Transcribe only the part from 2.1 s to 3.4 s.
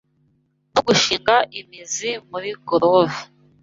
muri Gorove